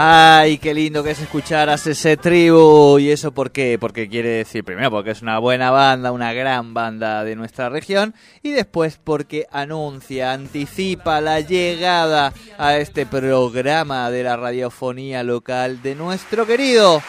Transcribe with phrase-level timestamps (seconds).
[0.00, 3.00] Ay, qué lindo que es escuchar a CC Tribu.
[3.00, 3.78] ¿Y eso por qué?
[3.80, 8.14] Porque quiere decir, primero, porque es una buena banda, una gran banda de nuestra región.
[8.44, 15.96] Y después, porque anuncia, anticipa la llegada a este programa de la radiofonía local de
[15.96, 17.02] nuestro querido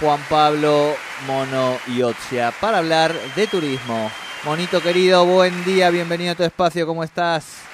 [0.00, 0.94] Juan Pablo
[1.26, 4.10] Mono Iotzia para hablar de turismo.
[4.46, 7.64] Monito querido, buen día, bienvenido a tu espacio, ¿cómo estás?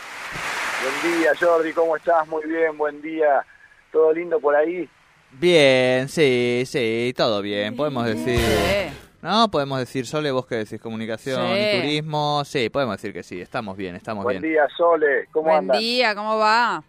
[0.83, 2.27] Buen día, Jordi, ¿cómo estás?
[2.27, 3.47] Muy bien, buen día.
[3.97, 4.87] ¿Todo lindo por ahí?
[5.33, 8.39] Bien, sí, sí, todo bien, podemos decir.
[9.23, 12.45] No, podemos decir, Sole, vos que decís comunicación y turismo.
[12.45, 14.53] Sí, podemos decir que sí, estamos bien, estamos Buen bien.
[14.53, 15.79] día, Sole, ¿cómo Buen andan?
[15.79, 16.85] día, ¿cómo va?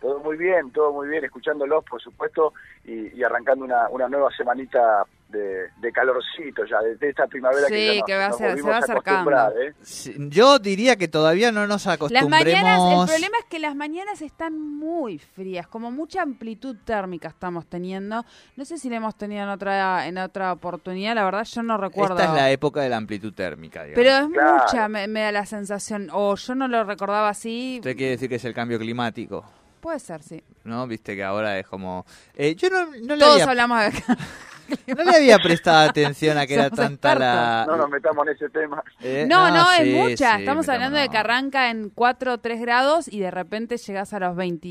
[0.00, 2.52] Todo muy bien, todo muy bien, escuchándolos, por supuesto,
[2.84, 7.74] y, y arrancando una, una nueva semanita de, de calorcito ya, desde esta primavera Sí,
[7.74, 9.30] que, ya nos, que va a ser- se va acercando.
[9.60, 9.74] ¿eh?
[9.82, 12.30] Sí, Yo diría que todavía no nos Las acostumbremos.
[12.30, 17.66] mañanas, el problema es que las mañanas están muy frías, como mucha amplitud térmica estamos
[17.66, 18.24] teniendo.
[18.56, 21.76] No sé si la hemos tenido en otra en otra oportunidad, la verdad yo no
[21.76, 22.14] recuerdo.
[22.16, 24.02] Esta es la época de la amplitud térmica, digamos.
[24.02, 24.62] Pero es Claro.
[24.64, 27.76] mucha, me, me da la sensación, o yo no lo recordaba así.
[27.80, 29.44] Usted quiere decir que es el cambio climático,
[29.80, 30.42] Puede ser, sí.
[30.64, 30.86] ¿no?
[30.88, 32.04] Viste que ahora es como...
[32.34, 33.92] Eh, yo no, no le Todos había, hablamos de
[34.86, 37.64] no le había prestado atención a que era tanta la...
[37.68, 38.82] No nos metamos en ese tema.
[39.00, 40.36] Eh, No, no, es sí, mucha.
[40.36, 44.12] sí, Estamos hablando de que arranca en 4 o 3 grados y de repente llegas
[44.12, 44.66] a los 20,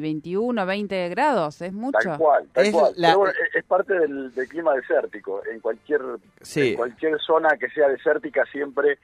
[0.00, 1.60] 21, 20 grados.
[1.62, 1.98] Es mucho.
[2.02, 2.92] Tal cual, tal Es cual.
[2.96, 5.42] la- Pero bueno, es, es parte del, del clima desértico.
[5.52, 6.00] En cualquier,
[6.40, 6.70] Sí.
[6.70, 8.98] en cualquier zona que sea desértica siempre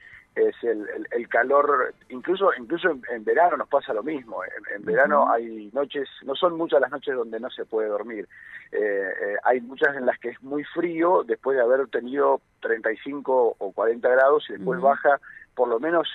[0.47, 4.43] es el, el- el calor, incluso incluso en, en verano nos pasa lo mismo.
[4.43, 8.27] En, en verano hay noches, no son muchas las noches donde no se puede dormir.
[8.71, 13.55] Eh, eh, hay muchas en las que es muy frío después de haber tenido 35
[13.57, 15.19] o 40 grados y después baja
[15.55, 16.07] por lo menos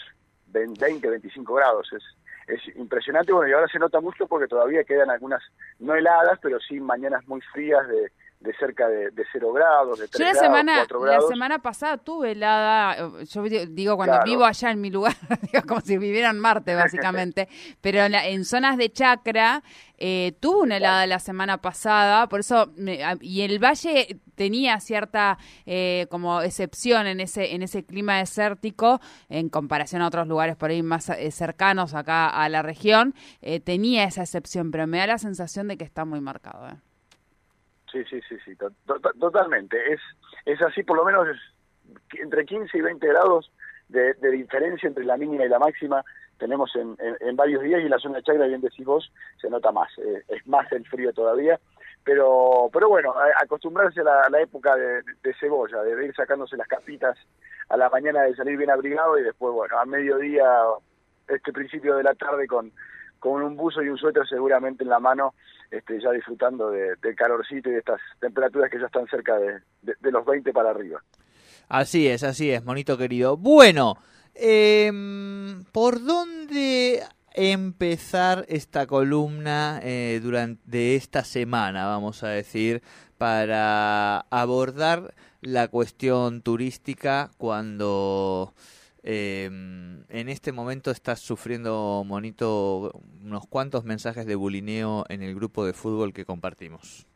[0.48, 1.92] 20, 25 grados.
[1.92, 2.02] Es,
[2.46, 5.42] es impresionante, bueno, y ahora se nota mucho porque todavía quedan algunas,
[5.78, 10.06] no heladas, pero sí mañanas muy frías de, de cerca de, de 0 grados, de
[10.08, 11.28] 3 Yo la grados, semana, 4 la grados.
[11.30, 14.30] semana pasada tuve helada, eh, yo di- digo cuando Claro.
[14.30, 15.14] vivo allá en mi lugar,
[15.52, 17.48] digo como si viviera en Marte básicamente,
[17.80, 19.62] pero en, la- en zonas de chacra
[19.96, 22.70] eh, tuve una helada la semana pasada, por eso,
[23.22, 29.00] y el valle tenía cierta eh, como excepción en ese, en ese clima desértico
[29.30, 33.60] en comparación a otros lugares por ahí más eh, cercanos acá a la región, eh,
[33.60, 36.68] tenía esa excepción, pero me da la sensación de que está muy marcado.
[36.68, 36.74] eh.
[37.94, 39.76] Sí, sí, sí, sí, to- to- totalmente.
[39.92, 40.00] Es,
[40.46, 41.28] es así, por lo menos
[42.20, 43.52] entre 15 y 20 grados
[43.88, 46.04] de, de diferencia entre la mínima y la máxima
[46.38, 46.96] tenemos en,
[47.36, 50.44] varios días y la zona de Chacra, bien decís vos, se nota más, eh, es
[50.48, 51.60] más el frío todavía.
[52.02, 56.56] Pero pero bueno, acostumbrarse a la, a la época de, de cebolla, de ir sacándose
[56.56, 57.16] las capitas
[57.68, 60.44] a la mañana de salir bien abrigado y después, bueno, a mediodía,
[61.28, 62.72] este principio de la tarde con,
[63.30, 65.32] con un buzo y un suéter seguramente en la mano,
[65.70, 70.10] este, ya disfrutando de- del calorcito y de estas temperaturas que ya están cerca de
[70.12, 71.02] los 20 para arriba.
[71.68, 73.38] Así es, así es, monito querido.
[73.38, 73.96] Bueno,
[74.34, 77.02] em, ¿por dónde
[77.32, 82.82] empezar esta columna eh, durante esta semana, vamos a decir,
[83.16, 88.52] para abordar la cuestión turística cuando
[89.04, 92.90] em, en este momento estás sufriendo, monito,
[93.22, 97.06] unos cuantos mensajes de bulineo en el grupo de fútbol que compartimos?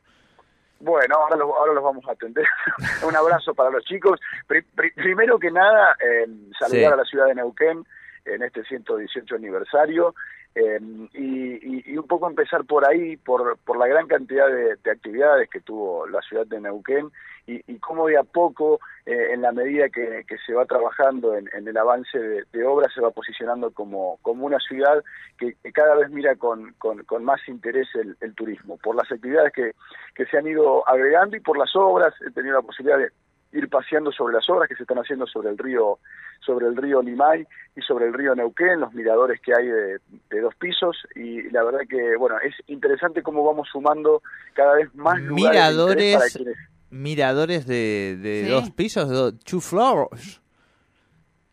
[0.80, 2.44] Bueno, ahora los, ahora los vamos a atender.
[3.08, 4.20] un abrazo para los chicos.
[4.46, 6.26] Pri- pri- primero que nada, eh,
[6.58, 6.84] saludar Sí.
[6.84, 7.84] a la ciudad de Neuquén
[8.26, 10.14] en este 118 aniversario
[10.54, 10.80] eh,
[11.12, 15.60] y, un poco empezar por ahí, por, por la gran cantidad de, de actividades que
[15.60, 17.10] tuvo la ciudad de Neuquén
[17.46, 21.34] y, y cómo de a poco, eh, en la medida que, que se va trabajando
[21.34, 25.02] en, el avance de, de obras, se va posicionando como, como una ciudad
[25.38, 29.10] que, que cada vez mira con, con, con más interés el, el turismo, por las
[29.10, 29.72] actividades que,
[30.14, 32.14] que se han ido agregando y por las obras.
[32.26, 33.10] He tenido la posibilidad de,
[33.52, 35.98] ir paseando sobre las obras que se están haciendo sobre el río
[36.40, 37.46] sobre el río Limay
[37.76, 39.98] y sobre el río Neuquén, los miradores que hay de,
[40.30, 44.22] de dos pisos y la verdad que bueno es interesante cómo vamos sumando
[44.54, 46.56] cada vez más lugares de para Miradores, quienes
[46.90, 48.50] miradores de, de Sí.
[48.50, 50.40] dos pisos, do- two floors.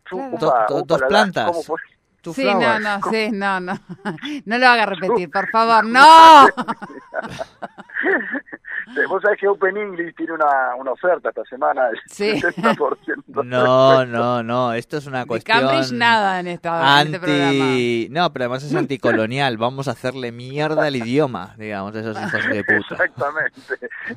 [0.04, 0.36] Claro.
[0.38, 1.70] Do- do- dos la- plantas.
[2.26, 2.82] Two Sí, no, flowers.
[2.82, 3.72] no, sí, no, no.
[4.46, 5.84] No lo haga repetir, por favor.
[5.86, 6.46] ¡No!
[9.08, 12.40] Vos sabés que Open English tiene una, una oferta esta semana del Sí.
[12.40, 17.06] 70% de No, no, no, esto es una De cuestión Cambridge nada en, esta, en
[17.08, 17.48] este programa.
[17.50, 18.08] anti...
[18.10, 22.64] No, pero además es anticolonial, vamos a hacerle mierda al idioma, digamos, esos hijos de
[22.64, 22.94] puta.
[23.04, 23.60] Exactamente.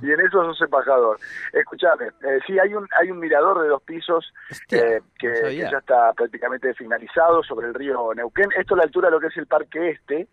[0.02, 1.20] Y en eso sos embajador.
[1.54, 5.34] Escuchame, eh, sí, hay un, hay un mirador de dos pisos Hostia, eh, que, no
[5.50, 8.50] que ya está prácticamente finalizado sobre el río Neuquén.
[8.58, 10.28] Esto a la altura de lo que es el Parque Este.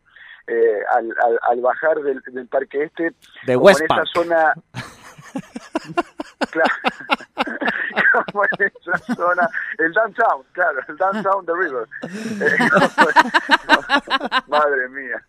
[0.47, 3.13] eh, al, al, al bajar del, del Parque Este,
[3.47, 4.53] De en esa zona...
[6.51, 6.71] Claro.
[8.33, 9.49] como en esa zona,
[9.79, 11.87] el downtown, claro, el downtown the river.
[12.03, 12.57] Eh,
[14.49, 15.23] madre mía.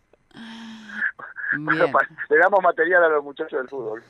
[1.60, 1.86] Bueno,
[2.30, 4.04] le damos material a los muchachos del fútbol.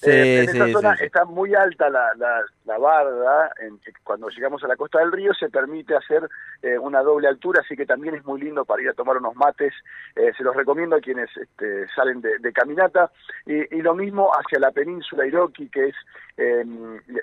[0.00, 1.04] Sí, Eh, en esa sí, zona sí, sí.
[1.06, 3.50] está muy alta la, la, la barda.
[3.60, 6.28] en- cuando llegamos a la costa del río se permite hacer
[6.62, 9.34] eh, una doble altura, así que también es muy lindo para ir a tomar unos
[9.34, 9.74] mates.
[10.14, 13.10] Eh, se los recomiendo a quienes este, salen de, de caminata.
[13.44, 15.96] Y, y lo mismo hacia la península Iroqui, que es
[16.36, 16.64] eh,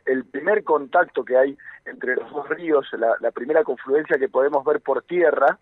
[0.06, 4.66] el primer contacto que hay entre los dos ríos, la, la primera confluencia que podemos
[4.66, 5.58] ver por tierra.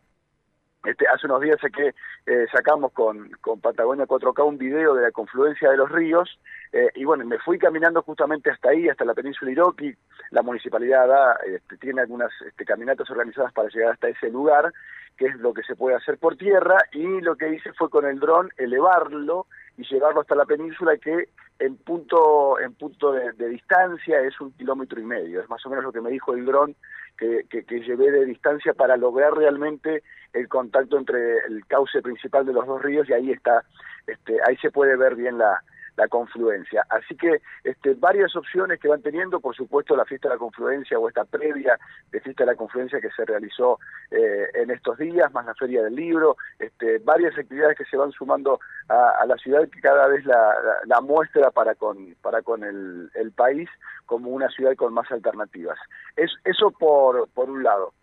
[0.84, 1.96] Este, hace unos días que
[2.26, 6.38] eh, sacamos con, con Patagonia 4K un video de la confluencia de los ríos
[6.74, 9.96] eh, y bueno, me fui caminando justamente hasta ahí, hasta la península Iroqui.
[10.32, 14.74] La municipalidad da, este, tiene algunas este, caminatas organizadas para llegar hasta ese lugar,
[15.16, 18.06] que es lo que se puede hacer por tierra y lo que hice fue con
[18.06, 19.46] el dron elevarlo
[19.78, 24.52] y llevarlo hasta la península que en punto en punto de, de distancia es un
[24.52, 25.40] kilómetro y medio.
[25.40, 26.76] Es más o menos lo que me dijo el dron
[27.18, 32.46] que, que, que llevé de distancia para lograr realmente el contacto entre el cauce principal
[32.46, 33.64] de los dos ríos y ahí está,
[34.08, 35.62] este, ahí se puede ver bien la,
[35.96, 36.86] la confluencia.
[36.90, 40.98] Así que este, varias opciones que van teniendo, por supuesto la fiesta de la confluencia
[40.98, 41.78] o esta previa
[42.12, 43.80] de fiesta de la confluencia que se realizó
[44.12, 48.12] eh, en estos días, más la feria del libro, este, varias actividades que se van
[48.12, 48.60] sumando
[48.90, 52.64] a, a la ciudad que cada vez la, la, la muestra para con, para con
[52.64, 53.70] el, el país
[54.06, 55.78] como una ciudad con más alternativas.
[56.16, 57.94] Es, eso por, por un lado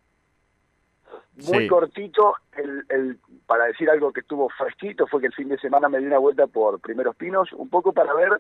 [1.37, 1.69] muy Sí.
[1.69, 5.89] cortito, el, el, para decir algo que estuvo fresquito, fue que el fin de semana
[5.89, 8.31] me di una vuelta por Primeros Pinos, un poco para ver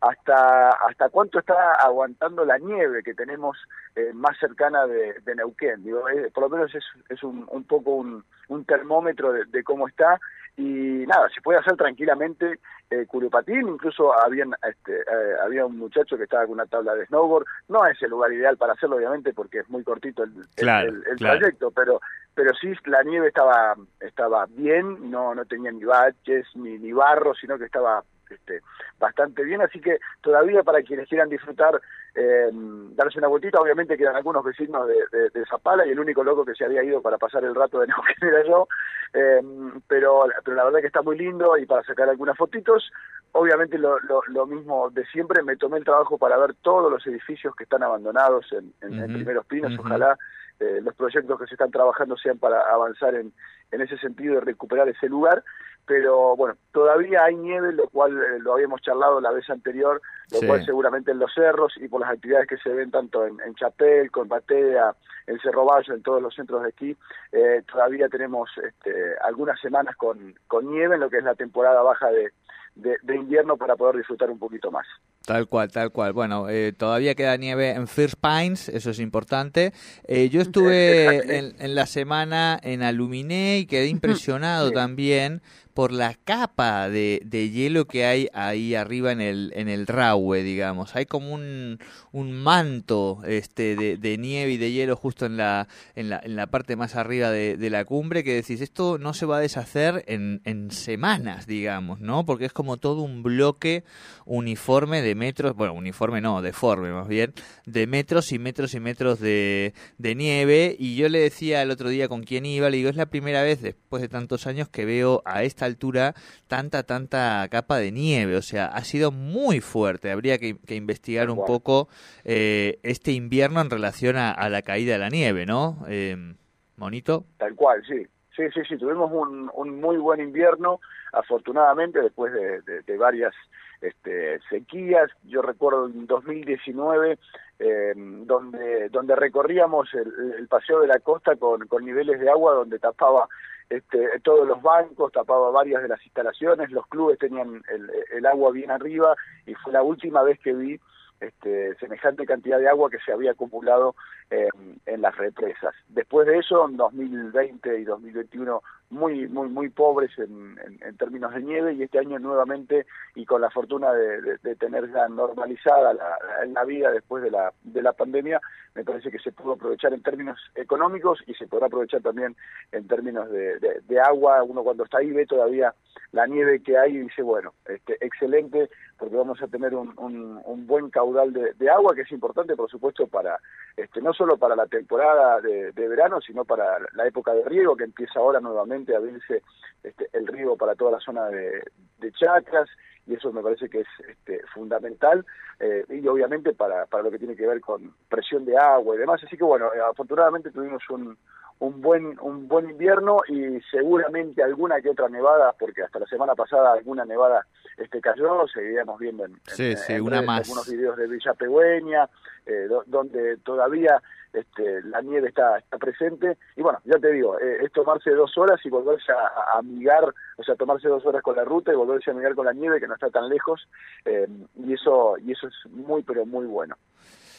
[0.00, 3.56] hasta hasta cuánto está aguantando la nieve que tenemos
[3.94, 5.82] eh, más cercana de, de Neuquén.
[5.82, 9.64] Digo, eh, por lo menos es, es un, un poco un, un termómetro de, de
[9.64, 10.20] cómo está
[10.58, 16.16] y nada, se puede hacer tranquilamente eh, curupatín, incluso habían, este, eh, había un muchacho
[16.16, 19.34] que estaba con una tabla de snowboard, no es el lugar ideal para hacerlo obviamente
[19.34, 21.38] porque es muy cortito el, el- Claro, el- el claro.
[21.40, 22.00] trayecto, pero
[22.34, 27.34] pero sí la nieve estaba estaba bien, no no tenía ni baches ni, ni barro,
[27.34, 28.60] sino que estaba este,
[28.98, 31.80] bastante bien, así que todavía para quienes quieran disfrutar,
[32.14, 36.24] eh, darse una vueltita, obviamente quedan algunos vecinos de, de, de Zapala y el único
[36.24, 38.68] loco que se había ido para pasar el rato de Neuquén era yo,
[39.12, 39.40] eh,
[39.86, 42.90] pero, pero la verdad que está muy lindo y para sacar algunas fotitos,
[43.32, 47.06] obviamente lo, lo, lo mismo de siempre, me tomé el trabajo para ver todos los
[47.06, 50.16] edificios que están abandonados en, en, en Primeros Pinos, ojalá
[50.58, 53.32] eh, los proyectos que se están trabajando sean para avanzar en,
[53.72, 55.44] en ese sentido de recuperar ese lugar,
[55.86, 60.00] pero bueno, todavía hay nieve, lo cual eh, lo habíamos charlado la vez anterior,
[60.32, 60.46] lo Sí.
[60.46, 63.54] cual seguramente en los cerros y por las actividades que se ven tanto en, en
[63.54, 64.94] Chapel, con Batea,
[65.28, 66.96] en Cerro Valle, en todos los centros de esquí,
[67.32, 71.82] eh, todavía tenemos este, algunas semanas con, con nieve en lo que es la temporada
[71.82, 72.32] baja de,
[72.76, 74.86] de, de invierno para poder disfrutar un poquito más.
[75.24, 76.12] Tal cual, tal cual.
[76.12, 79.72] Bueno, eh, todavía queda nieve en First Pines, eso es importante.
[80.06, 84.74] Eh, yo estuve en, en la semana en Aluminé y quedé impresionado Sí.
[84.74, 85.42] también
[85.74, 90.42] por la capa de, de hielo que hay ahí arriba en el en el Rahue,
[90.42, 90.96] digamos.
[90.96, 91.78] Hay como un,
[92.12, 96.34] un manto este de, de nieve y de hielo justo en la en la, en
[96.34, 99.40] la parte más arriba de, de la cumbre que decís, esto no se va a
[99.40, 102.24] deshacer en, en semanas, digamos, ¿no?
[102.24, 103.84] Porque es como todo un bloque
[104.24, 107.32] uniforme de metros, bueno, uniforme no, deforme más bien,
[107.64, 110.74] de metros y metros y metros de, de nieve.
[110.78, 113.42] Y yo le decía el otro día con quién iba, le digo, es la primera
[113.42, 116.14] vez después de tantos años que veo a esta altura
[116.48, 118.36] tanta, tanta capa de nieve.
[118.36, 120.10] O sea, ha sido muy fuerte.
[120.10, 121.46] Habría que, que investigar un Wow.
[121.46, 121.88] poco
[122.24, 125.84] eh, este invierno en relación a, a la caída de la nieve, ¿no?
[125.88, 126.34] Eh,
[126.76, 127.24] Monito.
[127.38, 128.06] Tal cual, sí.
[128.36, 130.80] Sí, sí, sí, tuvimos un, un muy buen invierno,
[131.16, 133.34] afortunadamente, después de, varias
[133.80, 135.10] este, sequías.
[135.24, 137.18] Yo recuerdo en 2019
[137.58, 142.54] eh, donde donde recorríamos el, el paseo de la costa con, con niveles de agua
[142.54, 143.28] donde tapaba
[143.68, 148.52] este, todos los bancos, tapaba varias de las instalaciones, los clubes tenían el, el agua
[148.52, 150.78] bien arriba y fue la última vez que vi
[151.20, 153.94] este, semejante cantidad de agua que se había acumulado
[154.30, 154.48] eh,
[154.86, 155.74] en las represas.
[155.88, 161.42] Después de eso, en 2020 y 2021, muy, muy, muy pobres en, en, términos de
[161.42, 166.18] nieve y este año nuevamente y con la fortuna de, de, tener ya normalizada la,
[166.46, 168.40] la, vida después de la, de la pandemia,
[168.74, 172.36] me parece que se pudo aprovechar en términos económicos y se podrá aprovechar también
[172.72, 174.42] en términos de, de, de agua.
[174.44, 175.74] Uno cuando está ahí ve todavía
[176.12, 180.40] la nieve que hay y dice, bueno, este, excelente, porque vamos a tener un, un,
[180.44, 183.38] un buen caudal de, de, agua, que es importante, por supuesto, para
[183.76, 187.76] este, no solo para la temporada de, de, verano, sino para la época de riego,
[187.76, 189.42] que empieza ahora nuevamente a abrirse
[189.82, 191.62] este, el riego para toda la zona de,
[191.98, 192.68] de chacras,
[193.06, 195.24] y eso me parece que es este, fundamental,
[195.60, 198.98] eh, y obviamente para, para lo que tiene que ver con presión de agua y
[198.98, 199.22] demás.
[199.24, 201.16] Así que bueno, eh, afortunadamente tuvimos un,
[201.58, 206.34] un buen un buen invierno y seguramente alguna que otra nevada porque hasta la semana
[206.34, 207.46] pasada alguna nevada
[207.78, 210.40] este cayó seguiríamos viendo en, sí, en, sí, en una redes más.
[210.40, 212.08] algunos videos de Villa Pegüeña
[212.44, 214.02] eh, do, donde todavía
[214.34, 218.36] este, la nieve está, está presente y bueno ya te digo eh, es tomarse dos
[218.36, 220.04] horas y volverse a, a, amigar
[220.36, 222.80] o sea tomarse dos horas con la ruta y volverse a amigar con la nieve
[222.80, 223.66] que no está tan lejos
[224.04, 226.76] eh, y eso y eso es muy pero muy bueno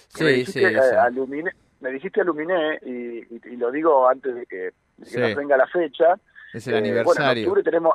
[0.07, 0.95] sí, sí, que, sí.
[0.99, 5.19] Alumine, me dijiste aluminé y, y, y, lo digo antes de que, de que sí.
[5.19, 6.15] nos venga la fecha.
[6.53, 7.13] Es el eh, aniversario.
[7.15, 7.93] Bueno, en octubre tenemos,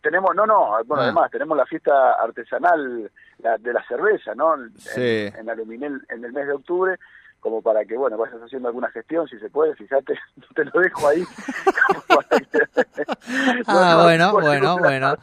[0.00, 1.04] tenemos no, no, bueno, ah.
[1.04, 4.54] además tenemos la fiesta artesanal la, de la cerveza, ¿no?
[4.76, 5.26] Sí.
[5.26, 6.98] En, en Aluminé en el mes de octubre
[7.42, 10.14] como para que, bueno, vayas haciendo alguna gestión, si se puede, fíjate,
[10.54, 11.24] te lo dejo ahí.
[13.66, 15.16] ah, bueno, bueno, bueno.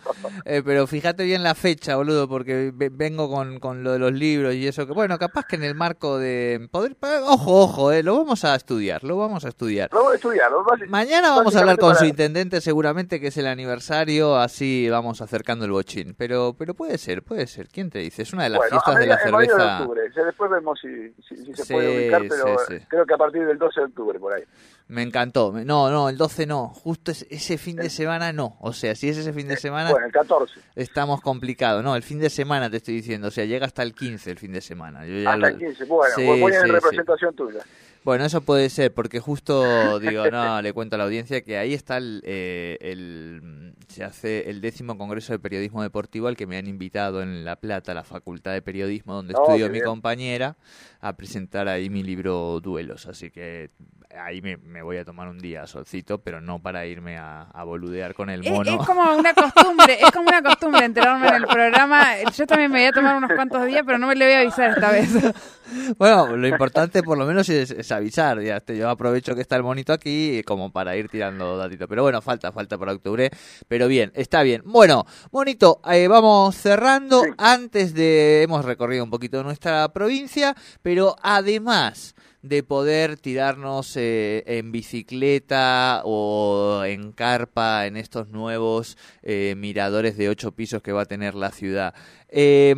[0.44, 4.54] Eh, pero fíjate bien la fecha, boludo, porque vengo con, con lo de los libros
[4.54, 6.98] y eso, que bueno, capaz que en el marco de poder...
[7.02, 9.90] Ojo, ojo, eh, lo vamos a estudiar, lo vamos a estudiar.
[9.94, 10.52] Lo vamos a estudiar.
[10.52, 12.00] Lo vas, Mañana vamos a hablar con para...
[12.00, 16.16] su intendente, seguramente que es el aniversario, así vamos acercando el bochín.
[16.18, 17.70] Pero pero puede ser, puede ser.
[17.70, 18.24] ¿Quién te dice?
[18.24, 19.56] Es una de las bueno, fiestas de la cerveza...
[19.56, 20.02] De octubre.
[20.14, 22.86] Después vemos si, si, si se puede pero sí, sí.
[22.88, 24.44] creo que a partir del 12 de octubre, por ahí.
[24.88, 25.52] Me encantó.
[25.52, 26.70] No, no, el 12 no.
[26.70, 28.58] Justo ese fin de semana no.
[28.60, 29.92] O sea, si es ese fin de semana.
[29.92, 30.60] Bueno, el 14.
[30.76, 31.84] Estamos complicados.
[31.84, 33.28] No, el fin de semana te estoy diciendo.
[33.28, 35.06] O sea, llega hasta el 15 el fin de semana.
[35.06, 35.48] Yo ya hasta lo...
[35.48, 35.86] el 15.
[35.86, 37.60] Bueno, sí, pues voy en representación tuya.
[38.04, 41.74] Bueno, eso puede ser, porque justo digo, no, le cuento a la audiencia que ahí
[41.74, 43.42] está el, eh, el,
[43.90, 47.56] se hace el décimo congreso de periodismo deportivo al que me han invitado en La
[47.56, 49.86] Plata, la Facultad de Periodismo, donde oh, estudió mi bien.
[49.86, 50.58] compañera,
[51.02, 53.08] a presentar ahí mi libro Duelos.
[53.08, 53.72] Así que
[54.18, 57.64] ahí me, me, voy a tomar un día solcito, pero no para irme a, a
[57.64, 58.72] boludear con el mono.
[58.72, 62.06] Es, es, como una costumbre, es como una costumbre enterarme en el programa.
[62.36, 64.40] Yo también me voy a tomar unos cuantos días, pero no me le voy a
[64.40, 65.10] avisar esta vez.
[66.00, 68.42] Bueno, lo importante por lo menos es, es avisar.
[68.42, 71.88] Ya este, yo aprovecho que está el monito aquí como para ir tirando datitos.
[71.88, 73.30] Pero bueno, falta, falta para octubre.
[73.68, 74.64] Pero bien, está bien.
[74.66, 77.22] Bueno, monito, eh, vamos cerrando.
[77.24, 77.30] Sí.
[77.38, 84.72] Antes de hemos recorrido un poquito nuestra provincia, pero además de poder tirarnos eh, en
[84.72, 91.06] bicicleta o en carpa en estos nuevos eh, miradores de ocho pisos que va a
[91.06, 91.94] tener la ciudad.
[92.32, 92.76] Eh,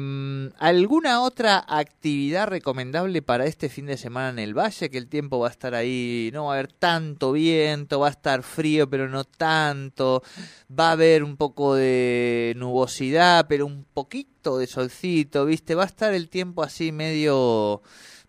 [0.60, 4.90] ¿Alguna otra actividad recomendable para este fin de semana en el valle?
[4.90, 8.12] Que el tiempo va a estar ahí, no va a haber tanto viento, va a
[8.12, 10.24] estar frío, pero no tanto.
[10.72, 15.76] Va a haber un poco de nubosidad, pero un poquito de solcito, ¿viste?
[15.76, 17.82] Va a estar el tiempo así medio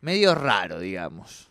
[0.02, 1.48] medio raro, digamos.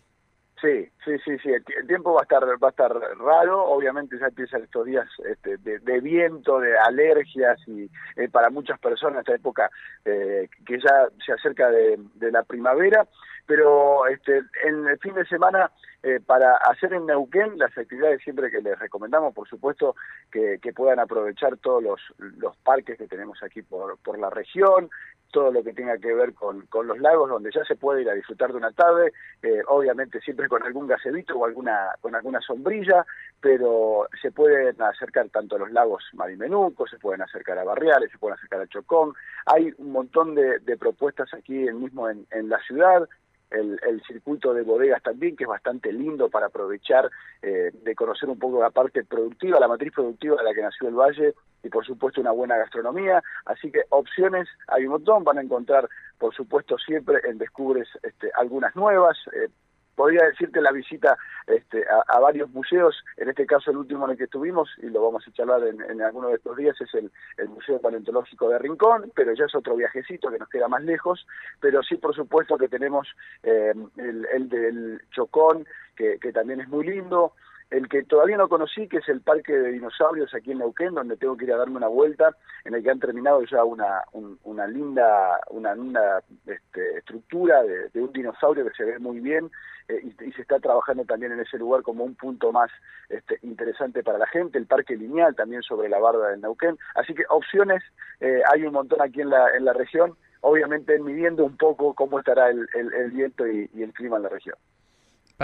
[0.61, 1.49] Sí, sí, sí, sí.
[1.49, 3.63] El, tiempo va a estar va a estar raro.
[3.63, 9.21] Obviamente ya empiezan estos días este, de, viento, de alergias y eh, para muchas personas
[9.21, 9.71] esta época
[10.05, 13.07] eh, que ya se acerca de, de, la primavera.
[13.47, 15.71] Pero este, en el fin de semana
[16.03, 19.95] eh, para hacer en Neuquén las actividades siempre que les recomendamos, por supuesto,
[20.31, 24.89] que, puedan aprovechar todos los, los parques que tenemos aquí por, por la región,
[25.31, 28.09] todo lo que tenga que ver con, con los lagos, donde ya se puede ir
[28.09, 32.41] a disfrutar de una tarde, eh, obviamente siempre con algún gazebito o alguna, con alguna
[32.41, 33.05] sombrilla,
[33.39, 38.17] pero se pueden acercar tanto a los lagos Marimenuco, se pueden acercar a Barriales, se
[38.17, 39.13] pueden acercar a Chocón,
[39.45, 43.07] hay un montón de, de propuestas aquí mismo en, en la ciudad,
[43.51, 47.09] el, el, circuito de bodegas también, que es bastante lindo para aprovechar
[47.41, 50.87] eh, de conocer un poco la parte productiva, la matriz productiva de la que nació
[50.87, 53.21] el Valle y por supuesto una buena gastronomía.
[53.45, 58.31] Así que opciones hay un montón, van a encontrar por supuesto siempre en Descubres este,
[58.35, 59.17] algunas nuevas.
[59.33, 59.49] Eh,
[59.95, 61.17] podría decirte la visita
[61.47, 65.03] este, a, varios museos, en este caso el último en el que estuvimos, y lo
[65.03, 68.59] vamos a charlar en, en alguno de estos días, es el, el Museo Paleontológico de
[68.59, 71.25] Rincón, pero ya es otro viajecito que nos queda más lejos,
[71.59, 73.07] pero sí por supuesto que tenemos
[73.43, 77.33] eh, el, el del Chocón, que, que también es muy lindo,
[77.71, 81.17] el que todavía no conocí, que es el Parque de Dinosaurios aquí en Neuquén, donde
[81.17, 82.35] tengo que ir a darme una vuelta,
[82.65, 87.87] en el que han terminado ya una, un- una linda, una linda este, estructura de,
[87.89, 89.49] de un dinosaurio que se ve muy bien
[89.87, 92.69] eh, y, se está trabajando también en ese lugar como un punto más
[93.09, 96.77] este, interesante para la gente, el Parque Lineal también sobre la barda del Neuquén.
[96.95, 97.81] Así que opciones
[98.19, 102.19] eh, hay un montón aquí en la, en la región, obviamente midiendo un poco cómo
[102.19, 104.55] estará el, el- el viento y el clima en la región.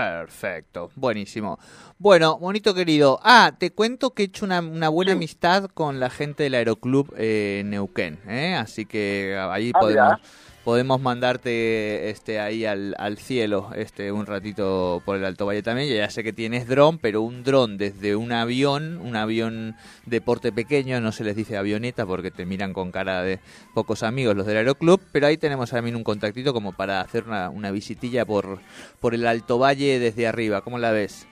[0.02, 1.58] Perfecto, buenísimo.
[1.98, 3.20] Bueno, bonito querido.
[3.24, 5.16] Ah, te cuento que he hecho una, una buena Sí.
[5.16, 8.54] amistad con la gente del Aeroclub eh, Neuquén, ¿eh?
[8.54, 10.20] así que ahí Ah, podemos mirá.
[10.68, 15.88] Podemos mandarte este ahí al, al cielo este un ratito por el Alto Valle también.
[15.88, 20.52] Ya sé que tienes dron, pero un dron desde un avión, un avión de porte
[20.52, 23.40] pequeño, no se les dice avioneta porque te miran con cara de
[23.74, 27.50] pocos amigos los del Aeroclub, pero ahí tenemos también un contactito como para hacer una,
[27.50, 28.60] una visitilla por,
[29.00, 30.60] por el Alto Valle desde arriba.
[30.60, 31.28] ¿Cómo la ves?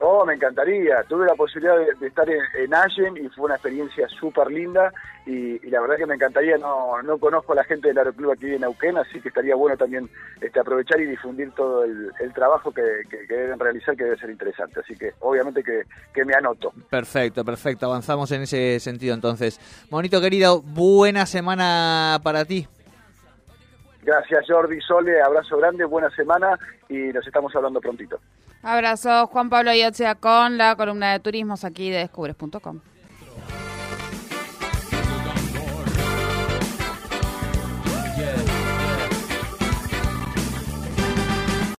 [0.00, 1.02] Oh, me encantaría.
[1.08, 4.92] Tuve la posibilidad de, de estar en, en Allen y fue una experiencia súper linda
[5.26, 6.56] y, y la verdad que me encantaría.
[6.56, 9.76] No, no conozco a la gente del Aeroclub aquí en Neuquén, así que estaría bueno
[9.76, 10.08] también
[10.40, 14.18] este, aprovechar y difundir todo el, el trabajo que, que- que deben realizar, que debe
[14.18, 14.78] ser interesante.
[14.78, 15.82] Así que obviamente que,
[16.14, 16.72] que me anoto.
[16.88, 17.86] Perfecto, perfecto.
[17.86, 19.58] Avanzamos en ese sentido entonces.
[19.90, 22.68] Monito querido, buena semana para ti.
[24.04, 26.56] Gracias Jordi, Sole, abrazo grande, buena semana
[26.88, 28.18] y nos estamos hablando prontito.
[28.62, 32.80] Abrazo, Juan Pablo Iotzia con la columna de turismos aquí de descubres.com.